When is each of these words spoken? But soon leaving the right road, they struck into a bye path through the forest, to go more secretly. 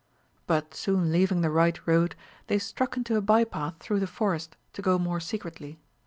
But 0.47 0.73
soon 0.73 1.11
leaving 1.11 1.41
the 1.41 1.51
right 1.51 1.79
road, 1.85 2.15
they 2.47 2.57
struck 2.57 2.97
into 2.97 3.17
a 3.17 3.21
bye 3.21 3.43
path 3.43 3.75
through 3.77 3.99
the 3.99 4.07
forest, 4.07 4.57
to 4.73 4.81
go 4.81 4.97
more 4.97 5.19
secretly. 5.19 5.77